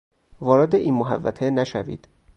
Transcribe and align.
وارد 0.41 0.75
این 0.75 0.93
محوطه 0.93 1.49
نشوید! 1.49 2.07